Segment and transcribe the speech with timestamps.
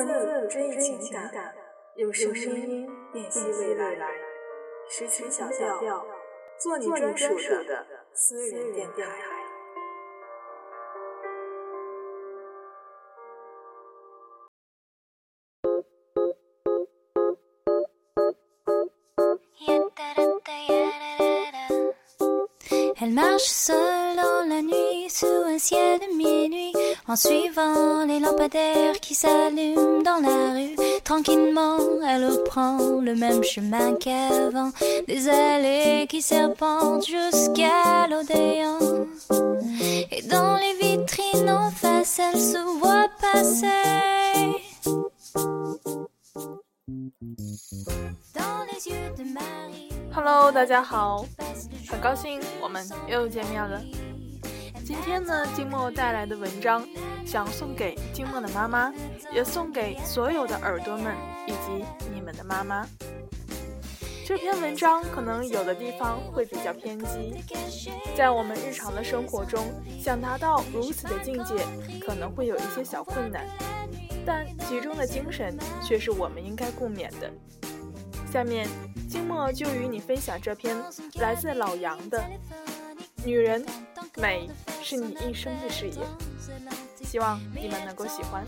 [0.00, 1.54] 文字追忆情感，
[1.96, 4.08] 用声音辨析未来。
[4.88, 6.06] 诗情小调，
[6.58, 7.34] 做你专属
[7.64, 9.04] 的私人电台。
[23.02, 26.69] Elle marche seule dans la nuit sous un ciel de minuit
[27.09, 30.75] en suivant les lampadaires qui s'allument dans la rue.
[31.03, 34.71] Tranquillement, elle reprend le même chemin qu'avant,
[35.07, 39.07] des allées qui serpentent jusqu'à l'Odéon.
[40.11, 43.67] Et dans les vitrines en face, elle se voit passer.
[48.33, 49.89] Dans les yeux de Marie.
[50.15, 51.25] Hello，大家好，
[51.89, 53.81] 很高兴我们又见面了。
[54.90, 56.84] 今天呢，静默带来的文章
[57.24, 58.92] 想送给静默的妈妈，
[59.32, 61.14] 也送给所有的耳朵们
[61.46, 62.84] 以及你们的妈妈。
[64.26, 67.36] 这篇文章可能有的地方会比较偏激，
[68.16, 69.64] 在我们日常的生活中，
[70.00, 71.54] 想达到如此的境界，
[72.04, 73.46] 可能会有一些小困难，
[74.26, 77.30] 但其中的精神却是我们应该共勉的。
[78.32, 78.68] 下面。
[79.08, 80.76] 静默就与你分享这篇
[81.14, 82.18] 来自老杨的
[83.24, 83.66] 《女人
[84.16, 84.48] 美
[84.82, 85.92] 是你一生的事业》，
[87.08, 88.44] 希望你们能够喜欢。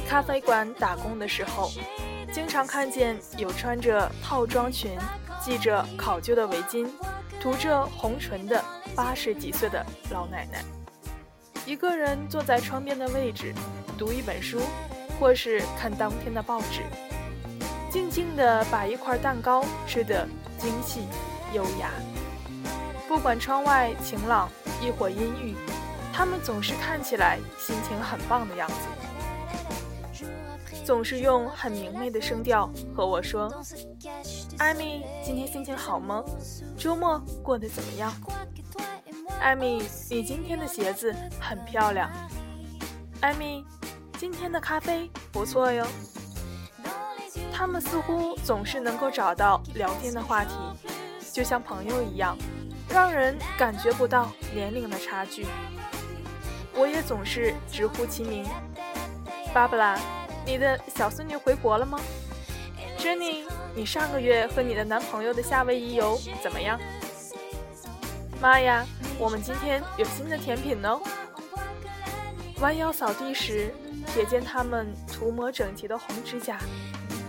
[0.00, 1.70] 咖啡馆打工的时候，
[2.32, 4.98] 经常看见有穿着套装裙、
[5.40, 6.88] 系着考究的围巾、
[7.40, 8.62] 涂着红唇的
[8.94, 10.64] 八十几岁的老奶奶，
[11.64, 13.54] 一个人坐在窗边的位置，
[13.96, 14.60] 读一本书，
[15.18, 16.82] 或是看当天的报纸，
[17.90, 20.26] 静静地把一块蛋糕吃得
[20.58, 21.00] 精细
[21.52, 21.90] 优雅。
[23.08, 24.50] 不管窗外晴朗
[24.82, 25.54] 亦或阴郁，
[26.12, 28.74] 他们总是看起来心情很棒的样子。
[30.86, 33.52] 总是用很明媚的声调和我说
[34.58, 36.22] ：“艾米，今天心情好吗？
[36.78, 38.14] 周末过得怎么样？”
[39.42, 42.08] 艾米，你今天的鞋子很漂亮。
[43.20, 43.64] 艾米，
[44.16, 45.84] 今天的咖啡不错哟。
[47.52, 50.54] 他们似乎总是能够找到聊天的话题，
[51.32, 52.38] 就像朋友一样，
[52.88, 55.48] 让人感觉不到年龄的差距。
[56.76, 58.46] 我也总是直呼其名，
[59.52, 59.98] 芭芭拉。
[60.46, 61.98] 你的小孙女回国了吗
[62.96, 63.44] ，Jenny？
[63.74, 66.78] 你上个月和你的男朋友的夏威夷游怎么样？
[68.40, 68.86] 妈呀，
[69.18, 71.02] 我们今天有新的甜品哦！
[72.60, 73.74] 弯腰扫地时，
[74.14, 76.60] 瞥见他们涂抹整齐的红指甲，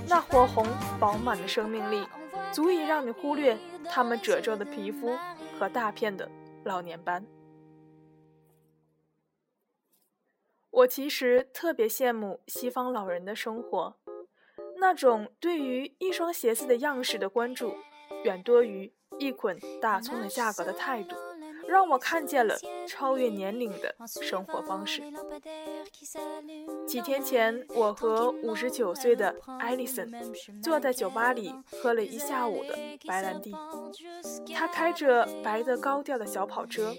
[0.08, 0.68] 那火红
[1.00, 2.08] 饱满的生命力，
[2.52, 3.58] 足以让你忽略
[3.92, 5.18] 他们褶皱的皮肤
[5.60, 6.30] 和大片的
[6.66, 7.26] 老年斑。
[10.78, 13.96] 我其实特别羡慕西方老人的生活，
[14.78, 17.74] 那种对于一双鞋子的样式的关注，
[18.24, 21.16] 远多于一捆大葱的价格的态度。
[21.68, 22.56] 让我看见了
[22.88, 25.04] 超越年龄的生活方式。
[26.86, 30.12] 几天前，我和五十九岁的艾丽森
[30.62, 33.54] 坐在酒吧里喝了一下午的白兰地。
[34.56, 36.96] 他开着白的高调的小跑车，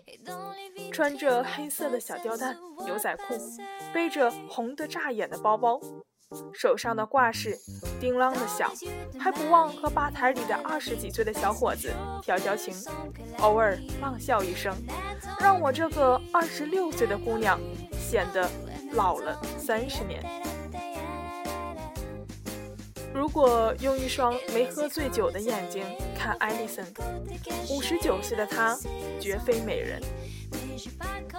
[0.92, 3.34] 穿着黑色的小吊带牛仔裤，
[3.92, 5.80] 背着红得扎眼的包包。
[6.52, 7.56] 手上的挂饰
[8.00, 8.70] 叮啷的响，
[9.18, 11.92] 还不忘和吧台里的二十几岁的小伙子
[12.22, 12.74] 调调情，
[13.38, 14.74] 偶尔浪笑一声，
[15.40, 17.58] 让我这个二十六岁的姑娘
[17.92, 18.48] 显得
[18.92, 20.22] 老了三十年。
[23.14, 25.84] 如果用一双没喝醉酒的眼睛
[26.14, 26.84] 看艾莉森，
[27.70, 28.76] 五十九岁的她
[29.18, 30.00] 绝非美人。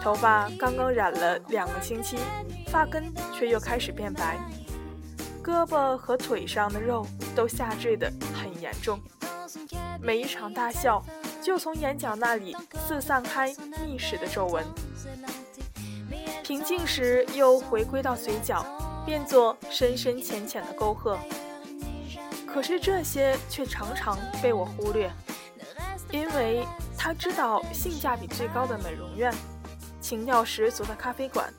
[0.02, 2.18] 头发刚刚染了两个星期，
[2.68, 4.40] 发根却又开始变白。
[5.50, 7.04] 胳膊和腿上的肉
[7.36, 9.00] 都下坠得很严重，
[10.00, 11.04] 每一场大笑
[11.42, 12.56] 就从眼角那里
[12.88, 13.52] 四散开
[13.84, 14.64] 密实的皱纹，
[16.44, 18.64] 平静时又回归到嘴角，
[19.08, 21.18] 变作深深浅浅的沟壑。
[22.46, 25.12] 可是这些却常常被我忽略，
[26.12, 26.64] 因为
[26.96, 29.34] 他知道性价比最高的美容院、
[30.00, 31.52] 情调十足的咖啡馆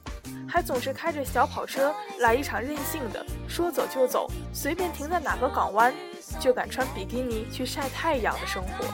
[0.48, 5.94] 还总是开着小跑车来一场任性的，说走就走，随便停在哪个港湾
[6.38, 8.84] 就敢穿比基尼去晒太阳的生活。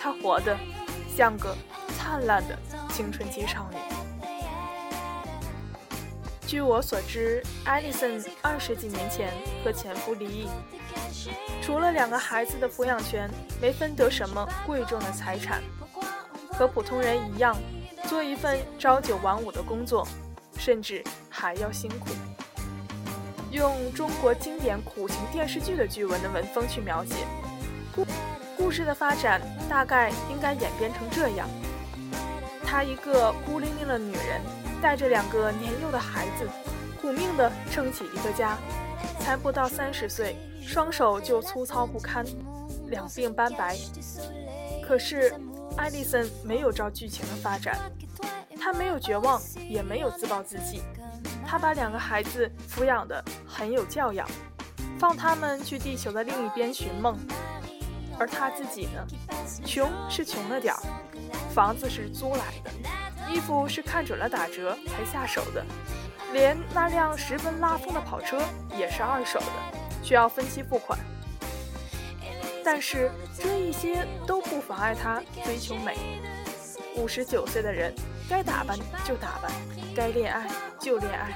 [0.00, 0.56] 她活得
[1.16, 1.56] 像个
[1.98, 2.58] 灿烂的
[2.90, 3.78] 青春期少女。
[6.46, 9.32] 据我所知，艾莉森二十几年前
[9.64, 10.48] 和前夫离异，
[11.62, 13.28] 除了两个孩子的抚养权，
[13.60, 15.62] 没分得什么贵重的财产。
[16.52, 17.56] 和普通人一样，
[18.06, 20.06] 做一份朝九晚五的工作，
[20.58, 22.10] 甚至还要辛苦。
[23.50, 27.14] 用中国经典苦情电视剧的剧文的文风去描写，
[27.94, 28.06] 故
[28.56, 31.48] 故事的发展大概应该演变成这样：
[32.64, 34.40] 她一个孤零零的女人。
[34.82, 36.46] 带着两个年幼的孩子，
[37.00, 38.58] 苦命地撑起一个家，
[39.18, 42.22] 才不到三十岁，双手就粗糙不堪，
[42.88, 43.74] 两鬓斑白。
[44.86, 45.34] 可是，
[45.78, 47.78] 艾丽森没有照剧情的发展，
[48.64, 49.38] 他没有绝望，
[49.68, 50.80] 也没有自暴自弃，
[51.46, 54.26] 他把两个孩子抚养得很有教养，
[54.98, 57.14] 放他们去地球的另一边寻梦。
[58.18, 59.06] 而他自己呢，
[59.66, 60.80] 穷是穷了点儿，
[61.54, 62.70] 房子是租来的。
[63.30, 65.62] 衣服是看准了打折才下手的，
[66.32, 68.40] 连那辆十分拉风的跑车
[68.78, 70.98] 也是二手的，需要分期付款。
[72.64, 75.98] 但是这一些都不妨碍他追求美。
[76.96, 77.92] 五十九岁的人，
[78.28, 79.50] 该打扮就打扮，
[79.94, 80.48] 该恋爱
[80.78, 81.32] 就恋爱。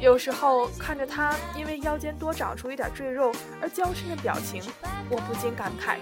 [0.00, 4.62] 有时候看着他因为腰间多长出一点赘肉而娇嗔的表情，
[5.08, 5.98] 我不禁感慨，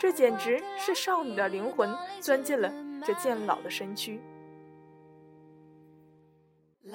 [0.00, 2.72] 这简直是少女的灵魂钻进了
[3.04, 4.20] 这渐老的身躯。
[6.82, 6.90] 与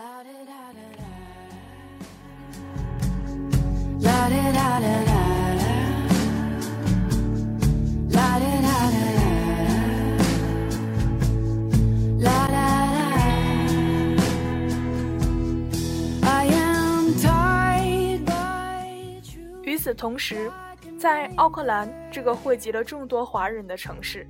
[19.81, 20.51] 与此同时，
[20.95, 24.27] 在奥克兰这个汇集了众多华人的城市，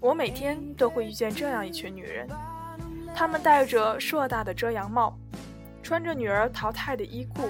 [0.00, 2.28] 我每天都会遇见这样一群女人。
[3.12, 5.18] 她们戴着硕大的遮阳帽，
[5.82, 7.48] 穿着女儿淘汰的衣裤，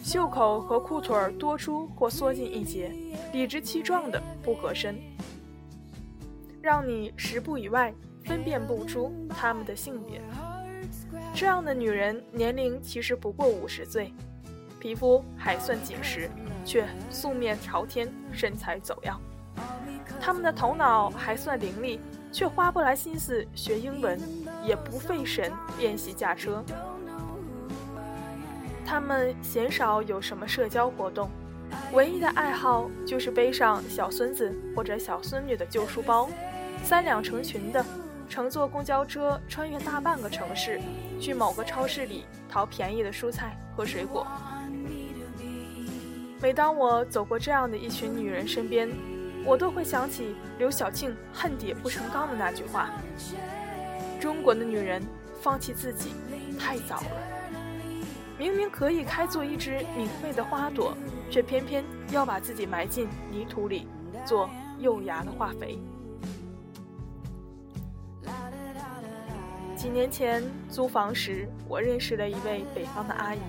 [0.00, 2.92] 袖口和裤腿多出或缩进一截，
[3.32, 4.96] 理直气壮的不合身，
[6.62, 7.92] 让你十步以外
[8.24, 10.22] 分辨不出他们的性别。
[11.34, 14.14] 这样的女人年龄其实不过五十岁，
[14.78, 16.30] 皮肤还算紧实，
[16.64, 19.20] 却素面朝天，身材走样。
[20.20, 21.98] 他们的头脑还算伶俐。
[22.30, 24.20] 却花不来心思学英文，
[24.62, 26.62] 也不费神练习驾车。
[28.84, 31.30] 他们鲜少有什么社交活动，
[31.94, 36.28] 唯一的爱好就是背上小孙子或者小孙女的旧书包，
[36.84, 37.82] 三两成群的
[38.28, 40.78] 乘坐公交车穿越大半个城市，
[41.18, 44.26] 去某个超市里淘便宜的蔬菜和水果。
[46.40, 48.88] 每当我走过这样的一群女人身边，
[49.44, 52.90] 我都会想起刘晓庆“恨铁不成钢”的那句话
[54.20, 55.02] ：“中国的女人
[55.40, 56.12] 放弃自己
[56.56, 57.10] 太早了，
[58.38, 60.96] 明明可以开作一只明媚的花朵，
[61.28, 63.88] 却偏偏要把自己埋进泥土里，
[64.24, 64.48] 做
[64.78, 65.76] 幼芽的化肥。”
[69.74, 73.40] 几年前租房时，我认识了一位北方的阿姨，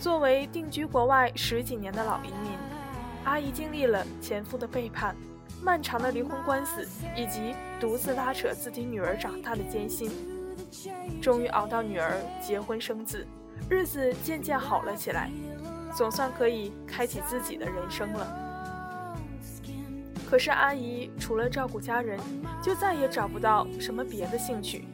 [0.00, 2.52] 作为定居国外十几年的老移民。
[3.24, 5.14] 阿姨经历了前夫的背叛、
[5.62, 10.10] 漫长的离婚官司，以及独自拉扯自己女儿长大的艰辛，
[11.20, 13.24] 终于熬到女儿结婚生子，
[13.68, 15.30] 日子渐渐好了起来，
[15.94, 18.38] 总算可以开启自己的人生了。
[20.28, 22.18] 可是阿姨除了照顾家人，
[22.60, 24.84] 就再也找不到什么别的兴趣。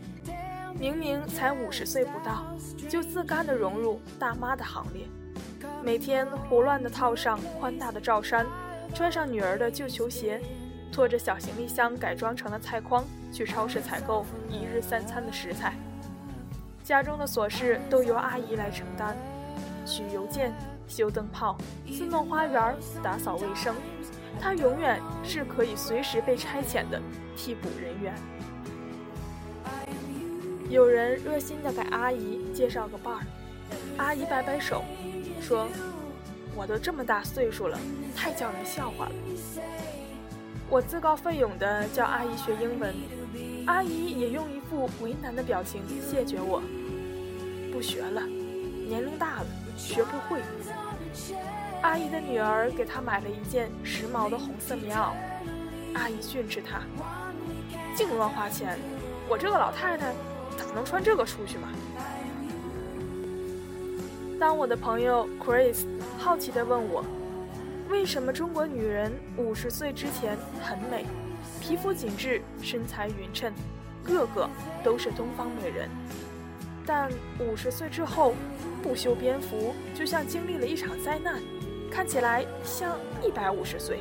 [0.79, 2.45] 明明才五十岁不到，
[2.89, 5.09] 就自甘地融入大妈的行列。
[5.83, 8.47] 每天胡乱地套上宽大的罩衫，
[8.95, 10.41] 穿上女儿的旧球鞋，
[10.93, 15.75] 拖着小行李箱改装成了菜筐去超市采购一日三餐的食材。
[16.85, 19.17] 家中的琐事都由阿姨来承担，
[19.85, 20.55] 取邮件、
[20.87, 21.59] 修灯泡、
[21.93, 23.75] 自弄花园、打扫卫生，
[24.41, 27.03] 她永远是可以随时被差遣的
[27.37, 28.15] 替补人员。
[30.71, 33.23] 有人热心地给阿姨介绍个伴儿，
[33.97, 34.85] 阿姨摆摆手。
[35.41, 35.67] 说
[36.55, 37.79] ：“我都这么大岁数了，
[38.15, 39.13] 太叫人笑话了。”
[40.69, 42.95] 我自告奋勇地叫阿姨学英文，
[43.67, 46.63] 阿姨也用一副为难的表情谢绝我
[47.73, 48.21] ：“不学了，
[48.87, 50.43] 年龄大了，学不会。”
[51.81, 55.13] 阿姨的女儿给她买了一件时髦的红色棉袄，
[55.95, 56.83] 阿姨训斥她
[57.97, 58.79] ：“净乱花钱！
[59.31, 60.13] 我这个老太太
[60.59, 61.69] 咋能穿这个出去嘛？
[64.41, 65.87] 当我的朋友 Chris
[66.19, 67.05] 好奇地问我，
[67.89, 71.07] 为什么中国女人五十岁之前很美，
[71.61, 73.53] 皮肤紧致，身材匀称，
[74.03, 74.51] 个个
[74.83, 75.89] 都是东方美人，
[76.85, 78.35] 但五十岁之后
[78.83, 81.41] 不修边幅，就像经历了一场灾难，
[81.91, 84.01] 看起来像一百五十岁。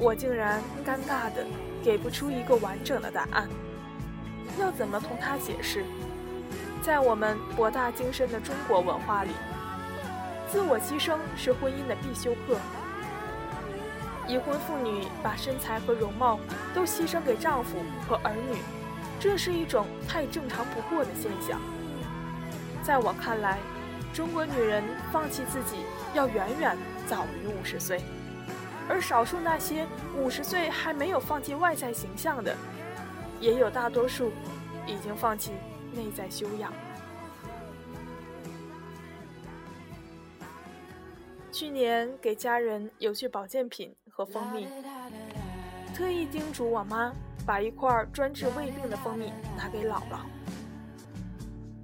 [0.00, 1.46] 我竟然尴尬的
[1.82, 3.48] 给不出一个完整的答案，
[4.58, 5.84] 要怎么同他解释？
[6.82, 9.30] 在我们博大精深的中国文化里，
[10.50, 12.58] 自我牺牲是婚姻的必修课。
[14.26, 16.38] 已婚妇女把身材和容貌
[16.74, 18.58] 都牺牲给丈夫和儿女，
[19.20, 21.60] 这是一种太正常不过的现象。
[22.82, 23.58] 在我看来，
[24.12, 24.82] 中国女人
[25.12, 25.84] 放弃自己
[26.14, 28.00] 要远远早于五十岁，
[28.88, 32.56] 而少数那些五十岁还没有放弃外在形象的，
[33.40, 34.32] 也有大多数
[34.86, 35.52] 已经放弃。
[35.96, 36.72] 内在修养。
[41.52, 44.66] 去年给家人邮去保健品和蜂蜜，
[45.94, 47.12] 特意叮嘱我妈
[47.46, 50.26] 把一块专治胃病的蜂蜜拿给姥姥。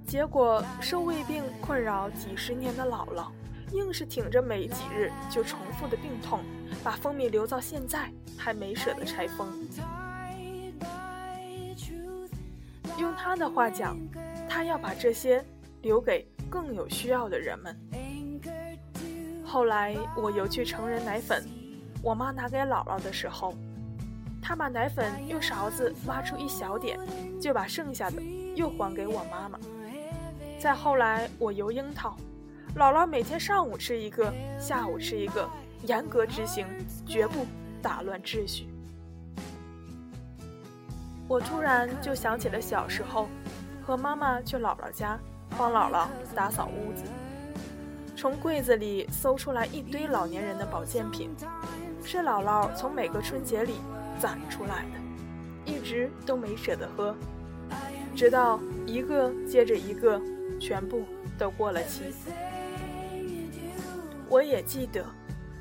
[0.05, 3.31] 结果受胃病困扰几十年的姥姥，
[3.71, 6.41] 硬是挺着没几日就重复的病痛，
[6.83, 9.47] 把蜂蜜留到现在还没舍得拆封。
[13.01, 13.97] 用他的话讲，
[14.47, 15.43] 他要把这些
[15.81, 17.75] 留给更有需要的人们。
[19.43, 21.43] 后来我邮去成人奶粉，
[22.03, 23.55] 我妈拿给姥姥的时候，
[24.39, 26.99] 她把奶粉用勺子挖出一小点，
[27.39, 28.21] 就把剩下的
[28.53, 29.59] 又还给我妈妈。
[30.59, 32.15] 再后来我邮樱桃，
[32.75, 35.49] 姥姥每天上午吃一个，下午吃一个，
[35.87, 36.67] 严格执行，
[37.03, 37.47] 绝不
[37.81, 38.67] 打乱秩序。
[41.31, 43.29] 我突然就想起了小时候，
[43.81, 45.17] 和妈妈去姥姥家
[45.57, 47.05] 帮姥姥打扫屋子，
[48.17, 51.33] 从柜子里搜出来一堆老年人的保健品，
[52.03, 53.75] 是姥姥从每个春节里
[54.19, 57.15] 攒出来的，一直都没舍得喝，
[58.13, 60.21] 直到一个接着一个，
[60.59, 61.05] 全部
[61.39, 62.13] 都过了期。
[64.27, 65.05] 我也记得，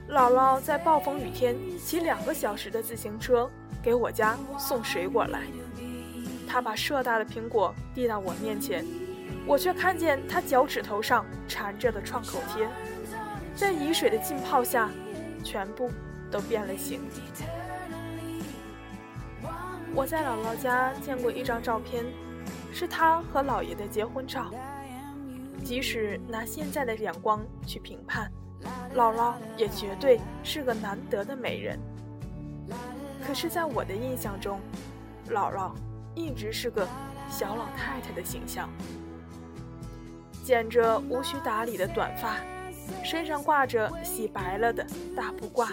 [0.08, 3.48] 姥姥在暴风雨天骑两个小时的自行车。
[3.82, 5.42] 给我家送水果来，
[6.46, 8.84] 他把硕大的苹果递到我面前，
[9.46, 12.68] 我却看见他脚趾头上缠着的创口贴，
[13.54, 14.90] 在雨水的浸泡下，
[15.42, 15.90] 全部
[16.30, 17.00] 都变了形。
[19.94, 22.04] 我在姥姥家见过一张照片，
[22.72, 24.50] 是他和姥爷的结婚照。
[25.64, 28.30] 即使拿现在的眼光去评判，
[28.94, 31.78] 姥姥也绝对是个难得的美人。
[33.30, 34.58] 可是，在我的印象中，
[35.28, 35.70] 姥姥
[36.16, 36.84] 一直是个
[37.30, 38.68] 小老太太的形象，
[40.44, 42.38] 剪着无需打理的短发，
[43.04, 44.84] 身上挂着洗白了的
[45.16, 45.68] 大布褂，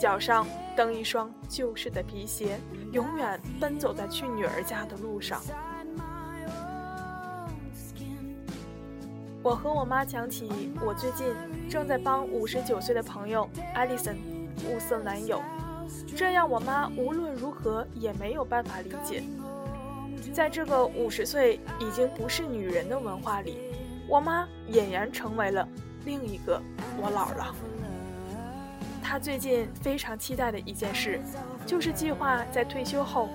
[0.00, 2.60] 脚上蹬一双旧式的皮鞋，
[2.92, 5.42] 永远奔走在去女儿家的路上。
[9.42, 11.34] 我和我妈讲起我最近
[11.68, 14.16] 正在帮五十九岁的朋友艾丽森
[14.70, 15.42] 物色男友。
[16.16, 19.22] 这样，我妈无论如何也没有办法理解，
[20.32, 23.58] 在这个五十岁已经不是女人的文化里，
[24.08, 25.66] 我妈俨然成为了
[26.04, 26.60] 另一个
[27.00, 27.54] 我姥姥。
[29.02, 31.20] 她最近非常期待的一件事，
[31.64, 33.28] 就是计划在退休后，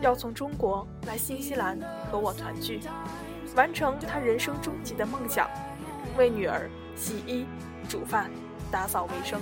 [0.00, 1.78] 要从中国来新西兰
[2.10, 2.80] 和我团聚，
[3.54, 5.48] 完成她人生终极的梦想，
[6.16, 7.46] 为女儿洗衣、
[7.88, 8.30] 煮饭、
[8.70, 9.40] 打扫卫生。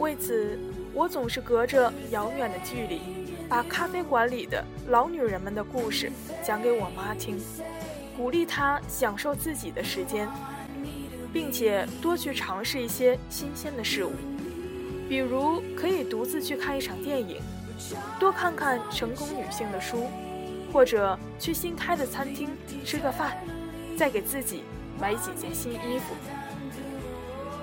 [0.00, 0.58] 为此，
[0.94, 3.02] 我总是隔着遥远的距离，
[3.46, 6.10] 把咖啡馆里的老女人们的故事
[6.42, 7.38] 讲给我妈听，
[8.16, 10.26] 鼓励她享受自己的时间，
[11.34, 14.12] 并且多去尝试一些新鲜的事物，
[15.06, 17.36] 比如可以独自去看一场电影，
[18.18, 20.06] 多看看成功女性的书，
[20.72, 22.48] 或者去新开的餐厅
[22.86, 23.36] 吃个饭，
[23.98, 24.62] 再给自己
[24.98, 26.14] 买几件新衣服。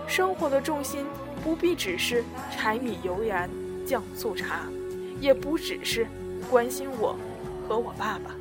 [0.08, 1.06] 生活的重心。
[1.44, 3.50] 不必只是柴米油盐
[3.86, 4.68] 酱醋茶，
[5.22, 6.06] 也不只是
[6.50, 7.16] 关心我
[7.70, 8.36] 和我爸爸。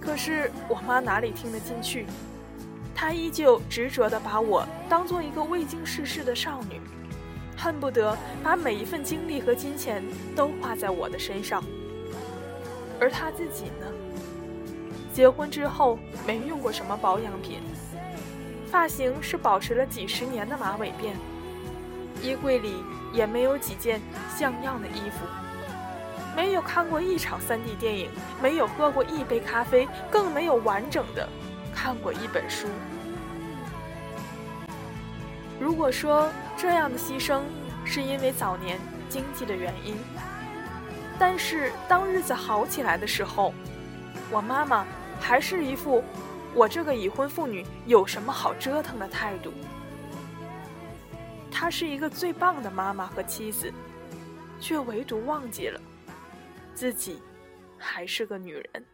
[0.00, 2.06] 可是我妈哪里听得进去？
[2.92, 6.80] 她依旧执着地把我当做一个未经世事的少女，
[7.56, 10.02] 恨不得把每一份精力和金钱
[10.34, 11.62] 都花在我的身上。
[12.98, 13.86] 而她自己呢？
[15.12, 17.60] 结婚之后没用过什么保养品。
[18.76, 21.14] 发型是保持了几十年的马尾辫，
[22.22, 24.02] 衣柜里也没有几件
[24.36, 25.24] 像样的衣服，
[26.36, 31.26] 没有看过一场 3D 电影，没有喝过一杯咖啡，更没有完整的
[31.74, 32.66] 看过一本书。
[35.58, 37.40] 如果说这样的牺牲
[37.82, 38.78] 是因为早年
[39.08, 39.96] 经济的原因，
[41.18, 43.54] 但是当日子好起来的时候，
[44.30, 44.84] 我妈妈
[45.18, 46.04] 还是一副
[46.56, 49.52] 我这个已婚妇女有什么好折腾的态度。
[51.50, 53.70] 她是一个最棒的妈妈和妻子，
[54.58, 55.78] 却唯独忘记了
[56.74, 57.20] 自己
[57.76, 58.86] 还是个女人。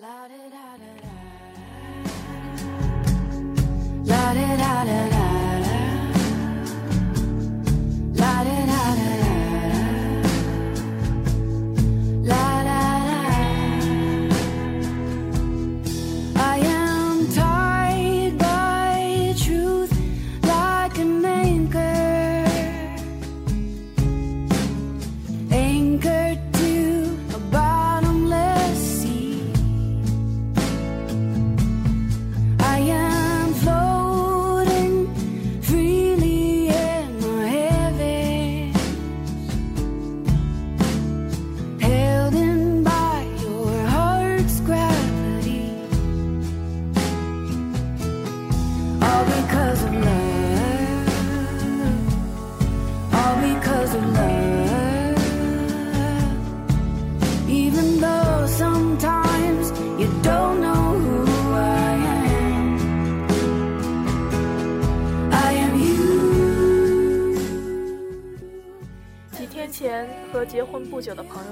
[0.00, 0.28] 和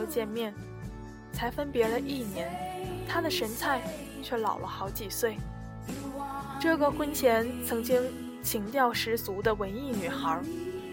[0.06, 0.54] 见面，
[1.32, 2.50] 才分别了一年，
[3.08, 3.82] 他的神采
[4.22, 5.36] 却老了好几岁。
[6.60, 8.02] 这个婚前曾经
[8.42, 10.40] 情调十足的文艺女孩，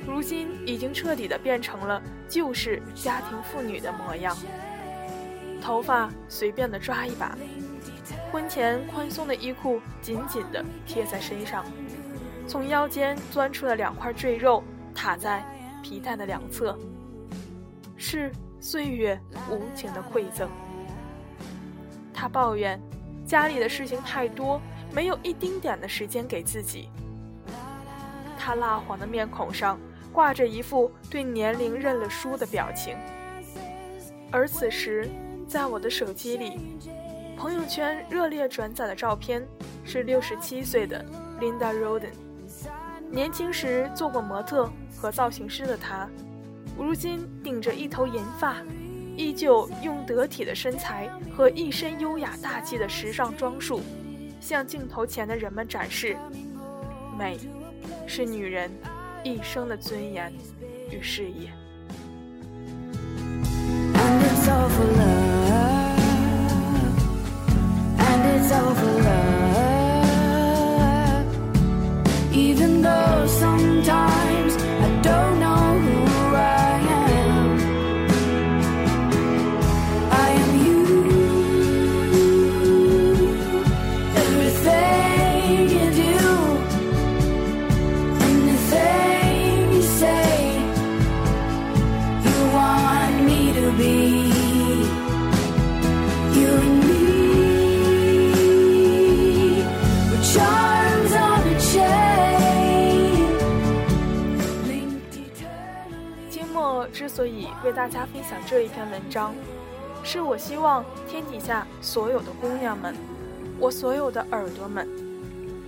[0.06, 4.36] 如今已经彻底的变成了旧式家庭妇女的模样。
[5.62, 7.38] 头发随便的抓一把，
[8.32, 11.64] 婚前宽松的衣裤紧紧的贴在身上，
[12.48, 14.62] 从腰间钻出了两块赘肉，
[14.94, 15.42] 塔在
[15.82, 16.78] 皮带的两侧。
[17.96, 18.30] 是
[18.63, 19.19] 岁月
[19.52, 20.49] 无情的馈赠。
[22.13, 22.80] 他抱怨
[23.26, 26.88] 家里的事情太多，没有一丁点的时间给自己。
[28.39, 29.78] 他蜡黄的面孔上
[30.13, 32.95] 挂着一副对年龄认了输的表情。
[34.32, 35.10] 而此时，
[35.45, 36.78] 在我的手机里，
[37.38, 39.45] 朋友圈热烈转载的照片
[39.84, 41.04] 是六十七岁的
[41.38, 42.13] Linda Roden。
[43.12, 46.10] 年轻时做过模特和造型师的她。
[46.78, 48.58] 如今顶着一头银发，
[49.16, 53.82] 依旧用得体的身材和一身优雅大气的时尚装束，
[54.40, 56.18] 向镜头前的人们展示：
[57.18, 57.38] 美，
[58.08, 58.72] 是女人
[59.24, 60.34] 一生的尊严
[60.92, 61.52] 与事业。
[107.63, 109.34] 为大家分享这一篇文章，
[110.04, 112.93] 是我希望天底下所有的姑娘们，
[113.58, 114.86] 我所有的耳朵们，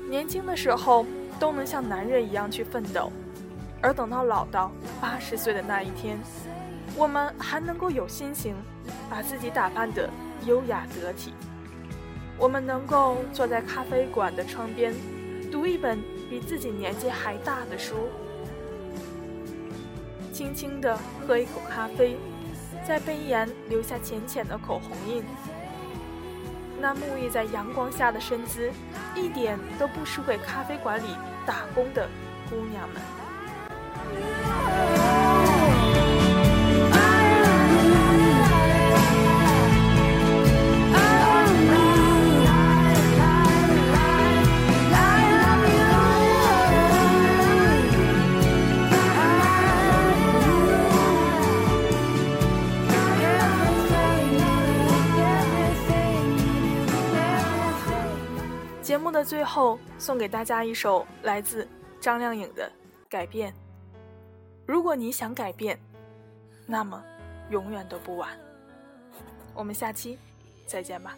[0.10, 1.06] 年轻的时候
[1.40, 3.10] 都能像男人一样去奋斗，
[3.82, 6.20] 而等到老到八十岁的那一天，
[6.98, 8.54] 我们还能够有心情
[9.10, 10.10] 把自己打扮得
[10.46, 11.34] 优雅得体，
[12.38, 14.94] 我们能够坐在咖啡馆的窗边，
[15.50, 15.98] 读一本
[16.30, 18.10] 比自己年纪还大的书。
[20.36, 22.18] 轻轻地喝一口咖啡，
[22.86, 25.24] 在杯沿留下浅浅的口红印。
[26.78, 28.70] 那沐浴在阳光下的身姿，
[29.16, 31.08] 一点都不输给咖啡馆里
[31.46, 32.10] 打工的
[32.50, 33.02] 姑娘们。
[59.26, 61.68] 最后，送给大家一首来自
[62.00, 62.72] 张靓颖的
[63.10, 63.52] 《改变》。
[64.68, 65.80] 如果你想改变，
[66.68, 67.04] 那么
[67.50, 68.30] 永远都不晚。
[69.56, 70.20] 我们下期
[70.68, 71.18] 再见吧。